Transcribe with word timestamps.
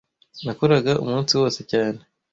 Nakoraga 0.43 0.91
umunsi 1.03 1.31
wose 1.39 1.59
cyane 1.71 1.99